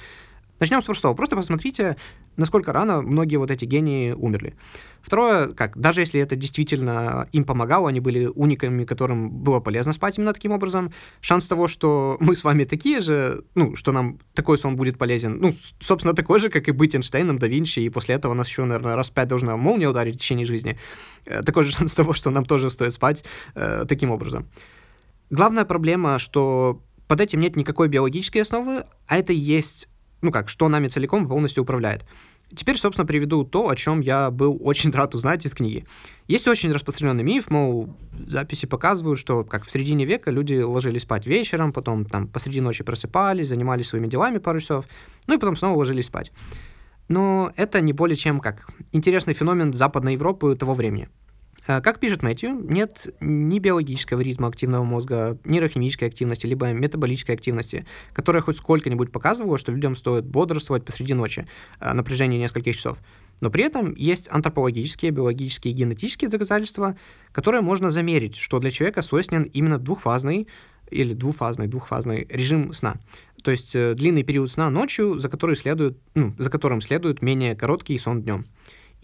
[0.59, 1.13] Начнем с простого.
[1.13, 1.97] Просто посмотрите,
[2.37, 4.55] насколько рано многие вот эти гении умерли.
[5.01, 10.17] Второе, как, даже если это действительно им помогало, они были униками, которым было полезно спать
[10.17, 14.57] именно таким образом, шанс того, что мы с вами такие же, ну, что нам такой
[14.57, 18.15] сон будет полезен, ну, собственно, такой же, как и быть Эйнштейном, да Винчи, и после
[18.15, 20.77] этого нас еще, наверное, раз пять должна молния ударить в течение жизни.
[21.25, 24.47] Э, такой же шанс того, что нам тоже стоит спать э, таким образом.
[25.29, 29.87] Главная проблема, что под этим нет никакой биологической основы, а это и есть
[30.25, 32.05] ну как, что нами целиком полностью управляет.
[32.53, 35.85] Теперь, собственно, приведу то, о чем я был очень рад узнать из книги.
[36.27, 37.95] Есть очень распространенный миф, мол,
[38.27, 42.83] записи показывают, что как в середине века люди ложились спать вечером, потом там посреди ночи
[42.83, 44.85] просыпались, занимались своими делами пару часов,
[45.27, 46.31] ну и потом снова ложились спать.
[47.07, 51.09] Но это не более чем как интересный феномен Западной Европы того времени.
[51.67, 57.31] Э, как пишет Мэтью, нет ни биологического ритма активного мозга, ни нейрохимической активности, либо метаболической
[57.31, 61.47] активности, которая хоть сколько-нибудь показывала, что людям стоит бодрствовать посреди ночи
[61.79, 62.99] э, на протяжении нескольких часов.
[63.41, 66.95] Но при этом есть антропологические, биологические и генетические доказательства,
[67.31, 70.47] которые можно замерить, что для человека свойственен именно двухфазный
[70.89, 72.95] или двухфазный, двухфазный режим сна.
[73.43, 77.55] То есть э, длинный период сна ночью, за, который следует, ну, за которым следует менее
[77.55, 78.45] короткий сон днем.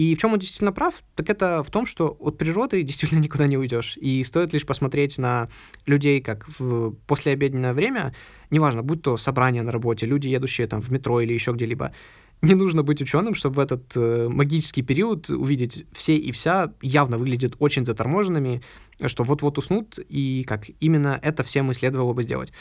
[0.02, 3.46] И в чем он действительно прав, так это в том, что от природы действительно никуда
[3.46, 3.98] не уйдешь.
[3.98, 5.48] И стоит лишь посмотреть на
[5.86, 8.12] людей, как в послеобеденное время,
[8.50, 11.94] неважно, будь то собрание на работе, люди, едущие там в метро или еще где-либо,
[12.42, 17.20] не нужно быть ученым, чтобы в этот э, магический период увидеть все и вся явно
[17.20, 18.64] выглядят очень заторможенными,
[19.06, 22.52] что вот-вот уснут, и как именно это всем и следовало бы сделать.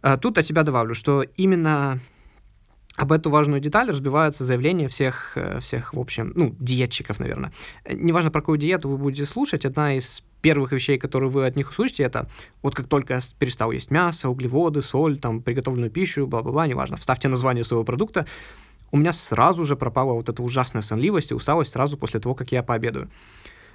[0.00, 2.00] А тут от себя добавлю, что именно
[2.96, 7.52] об эту важную деталь разбиваются заявления всех, э, всех, в общем, ну, диетчиков, наверное.
[7.90, 11.70] Неважно, про какую диету вы будете слушать, одна из первых вещей, которые вы от них
[11.70, 12.28] услышите, это
[12.62, 17.28] вот как только я перестал есть мясо, углеводы, соль, там, приготовленную пищу, бла-бла-бла, неважно, вставьте
[17.28, 18.26] название своего продукта,
[18.92, 22.52] у меня сразу же пропала вот эта ужасная сонливость и усталость сразу после того, как
[22.52, 23.10] я пообедаю.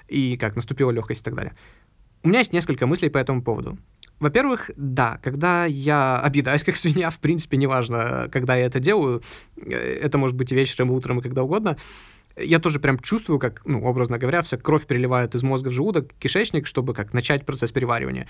[0.07, 1.55] И как наступила легкость и так далее.
[2.23, 3.77] У меня есть несколько мыслей по этому поводу.
[4.19, 9.23] Во-первых, да, когда я объедаюсь как свинья, в принципе, неважно, когда я это делаю,
[9.55, 11.77] э, это может быть и вечером, и утром, и когда угодно,
[12.37, 16.13] я тоже прям чувствую, как, ну, образно говоря, вся кровь переливает из мозга в желудок,
[16.19, 18.27] кишечник, чтобы как начать процесс переваривания.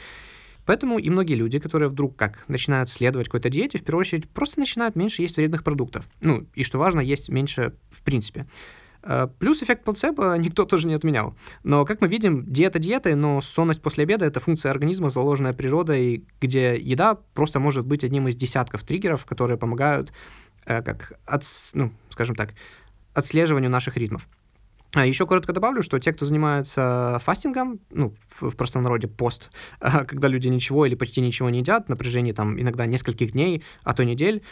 [0.66, 4.60] Поэтому и многие люди, которые вдруг как начинают следовать какой-то диете, в первую очередь просто
[4.60, 6.08] начинают меньше есть вредных продуктов.
[6.22, 8.46] Ну, и что важно, есть меньше в принципе.
[9.04, 11.36] Э, плюс эффект плацебо никто тоже не отменял.
[11.64, 16.26] Но, как мы видим, диета диетой, но сонность после обеда— это функция организма, заложенная природой,
[16.42, 20.12] где еда просто может быть одним из десятков триггеров, которые помогают,
[20.66, 22.54] э, как, от, ну, скажем так,
[23.14, 24.28] отслеживанию наших ритмов.
[24.94, 30.48] А еще коротко добавлю, что те, кто занимается фастингом, ну, в, простонародье пост, когда люди
[30.48, 34.44] ничего или почти ничего не едят на протяжении там иногда нескольких дней, а то недель,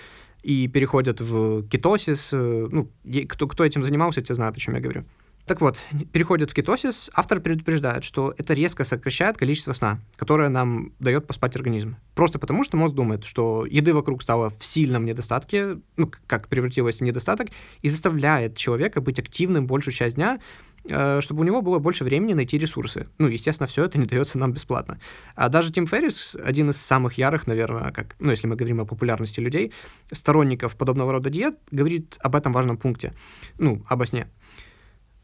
[0.43, 2.31] и переходят в кетосис.
[2.33, 2.91] Э, ну,
[3.27, 5.05] кто, кто этим занимался, те знают, о чем я говорю.
[5.47, 5.77] Так вот,
[6.11, 11.55] переходят в кетосис, автор предупреждает, что это резко сокращает количество сна, которое нам дает поспать
[11.55, 11.95] организм.
[12.15, 16.97] Просто потому, что мозг думает, что еды вокруг стало в сильном недостатке, ну, как превратилось
[16.97, 17.47] в недостаток,
[17.81, 20.39] и заставляет человека быть активным большую часть дня,
[20.87, 23.07] чтобы у него было больше времени найти ресурсы.
[23.17, 24.99] Ну, естественно, все это не дается нам бесплатно.
[25.35, 28.85] А даже Тим Феррис, один из самых ярых, наверное, как, ну, если мы говорим о
[28.85, 29.73] популярности людей,
[30.11, 33.13] сторонников подобного рода диет, говорит об этом важном пункте,
[33.57, 34.27] ну, обо сне.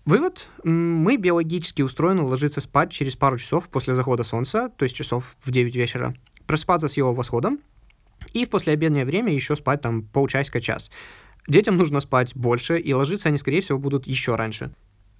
[0.05, 0.47] Вывод.
[0.65, 5.49] Мы биологически устроены ложиться спать через пару часов после захода солнца, то есть часов в
[5.49, 6.13] 9 вечера,
[6.45, 7.59] просыпаться с его восходом,
[8.33, 10.91] и в послеобеденное время еще спать там полчасика-час.
[11.47, 14.73] Детям нужно спать больше, и ложиться они, скорее всего, будут еще раньше.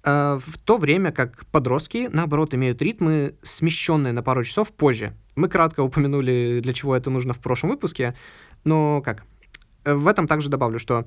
[0.04, 5.16] Э, в то время как подростки, наоборот, имеют ритмы, смещенные на пару часов позже.
[5.34, 8.14] Мы кратко упомянули, для чего это нужно в прошлом выпуске,
[8.64, 9.24] но как?
[9.84, 11.06] В этом также добавлю, что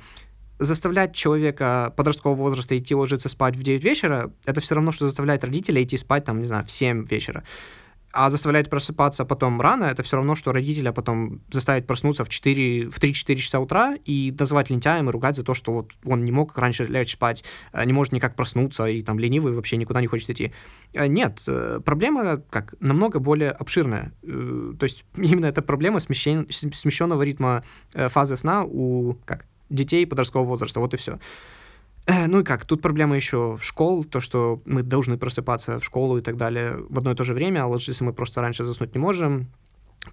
[0.59, 5.43] заставлять человека подросткового возраста идти ложиться спать в 9 вечера, это все равно, что заставлять
[5.43, 7.43] родителей идти спать, там, не знаю, в 7 вечера.
[8.19, 12.89] А заставлять просыпаться потом рано, это все равно, что родителя потом заставить проснуться в, 4,
[12.89, 16.31] в 3-4 часа утра и назвать лентяем и ругать за то, что вот он не
[16.31, 20.07] мог раньше лечь спать, э, не может никак проснуться и там ленивый вообще никуда не
[20.07, 20.51] хочет идти.
[20.93, 24.11] Э, нет, э, проблема как намного более обширная.
[24.23, 30.79] То есть именно эта проблема смещен, смещенного ритма фазы сна у как, детей подросткового возраста.
[30.79, 31.19] Вот и все.
[32.07, 36.17] Э, ну и как, тут проблема еще школ, то, что мы должны просыпаться в школу
[36.17, 38.95] и так далее в одно и то же время, а ложиться мы просто раньше заснуть
[38.95, 39.47] не можем.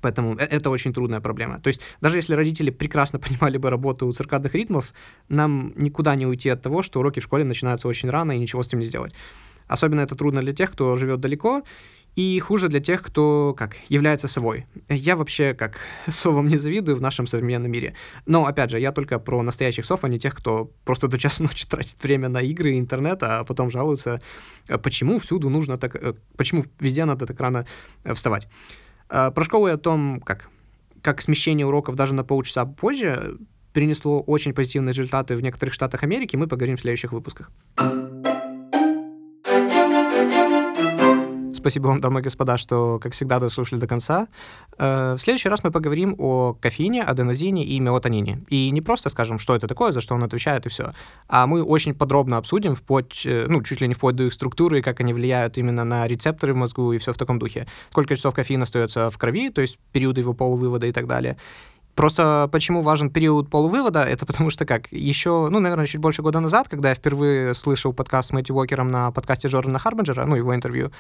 [0.01, 1.61] Поэтому э, это очень трудная проблема.
[1.61, 4.93] То есть даже если родители прекрасно понимали бы работу циркадных ритмов,
[5.29, 8.63] нам никуда не уйти от того, что уроки в школе начинаются очень рано и ничего
[8.63, 9.15] с этим не сделать.
[9.69, 11.63] Особенно это трудно для тех, кто живет далеко,
[12.17, 14.67] и хуже для тех, кто, как, является совой.
[14.89, 17.95] Я вообще, как, совам не завидую в нашем современном мире.
[18.27, 21.43] Но, опять же, я только про настоящих сов, а не тех, кто просто до часа
[21.43, 24.21] ночи тратит время на игры и интернет, а потом жалуется,
[24.69, 27.67] э, почему всюду нужно так, э, почему везде надо так рано
[28.05, 28.49] э, вставать.
[29.09, 30.49] Про школу и о том, как,
[31.03, 33.37] как смещение уроков даже на полчаса позже
[33.75, 37.51] принесло очень позитивные результаты в некоторых штатах Америки, мы поговорим в следующих выпусках.
[41.65, 44.29] Спасибо вам, дамы и господа, что, как всегда, дослушали до конца.
[44.77, 48.45] Э, в следующий раз мы поговорим о кофеине, аденозине и мелатонине.
[48.51, 50.93] И не просто скажем, что это такое, за что он отвечает и все,
[51.27, 54.83] а мы очень подробно обсудим, вплоть, э, ну, чуть ли не вплоть до их структуры,
[54.83, 57.67] как они влияют именно на рецепторы в мозгу и все в таком духе.
[57.89, 61.39] Сколько часов кофеина остается в крови, то есть периоды его полувывода и так далее.
[61.95, 66.41] Просто почему важен период полувывода, это потому что как, еще, ну, наверное, чуть больше года
[66.41, 70.55] назад, когда я впервые слышал подкаст с Мэтью Уокером на подкасте Джордана Харбинджера, ну, его
[70.55, 70.91] интервью,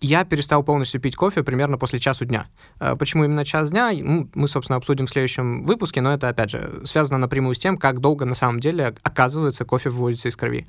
[0.00, 2.46] я перестал полностью пить кофе примерно после часу дня.
[2.80, 6.82] Э, почему именно час дня, мы, собственно, обсудим в следующем выпуске, но это, опять же,
[6.84, 10.66] связано напрямую с тем, как долго на самом деле, оказывается, кофе выводится из крови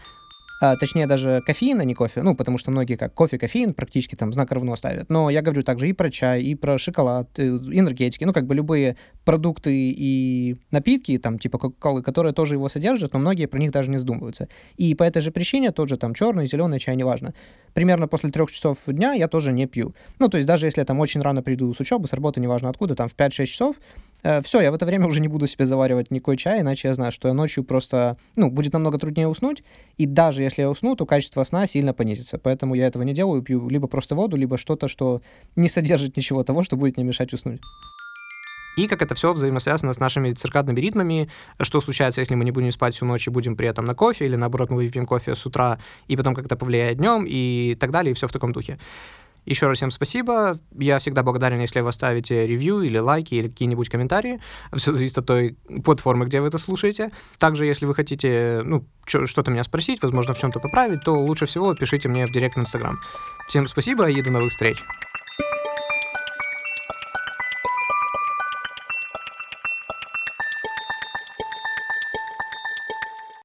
[0.62, 4.14] а, точнее даже кофеин, а не кофе, ну, потому что многие как кофе, кофеин практически
[4.14, 5.10] там знак равно ставят.
[5.10, 8.54] Но я говорю также и про чай, и про шоколад, и энергетики, ну, как бы
[8.54, 8.96] любые
[9.26, 13.90] продукты и напитки, там, типа Кока-Колы, которые тоже его содержат, но многие про них даже
[13.90, 14.50] не задумываются.
[14.78, 17.34] И по этой же причине тот же там черный, зеленый чай, неважно.
[17.74, 19.96] Примерно после трех часов дня я тоже не пью.
[20.20, 22.70] Ну, то есть даже если я там очень рано приду с учебы, с работы, неважно
[22.70, 24.11] откуда, там в 5-6 часов, э,
[24.44, 27.12] все, я в это время уже не буду себе заваривать никакой чай, иначе я знаю,
[27.12, 29.64] что я ночью просто, ну, будет намного труднее уснуть,
[29.98, 32.38] и даже если я усну, то качество сна сильно понизится.
[32.38, 35.22] Поэтому я этого не делаю, пью либо просто воду, либо что-то, что
[35.56, 37.62] не содержит ничего того, что будет мне мешать уснуть.
[38.78, 41.30] И как это все взаимосвязано с нашими циркадными ритмами,
[41.60, 44.26] что случается, если мы не будем спать всю ночь и будем при этом на кофе,
[44.26, 48.12] или наоборот мы выпьем кофе с утра, и потом как-то повлияет днем, и так далее,
[48.12, 48.80] и все в таком духе.
[49.46, 50.60] Еще раз всем спасибо.
[50.78, 54.40] Я всегда благодарен, если вы оставите ревью или лайки или какие-нибудь комментарии.
[54.76, 57.12] Все зависит от той платформы, где вы это слушаете.
[57.40, 61.74] Также, если вы хотите ну, что-то меня спросить, возможно, в чем-то поправить, то лучше всего
[61.74, 63.00] пишите мне в директ в Инстаграм.
[63.48, 64.78] Всем спасибо и до новых встреч.